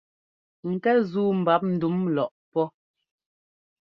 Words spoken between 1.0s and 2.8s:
zúu mbap ndúm lɔʼpɔ́.